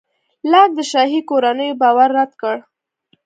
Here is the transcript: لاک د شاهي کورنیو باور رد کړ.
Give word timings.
لاک 0.51 0.69
د 0.75 0.79
شاهي 0.91 1.21
کورنیو 1.29 1.79
باور 1.81 2.09
رد 2.17 2.31
کړ. 2.41 2.57